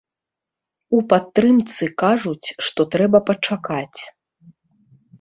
[0.99, 3.99] У падтрымцы кажуць, што трэба пачакаць.